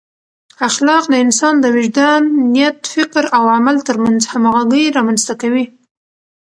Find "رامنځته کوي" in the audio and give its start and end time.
4.97-5.65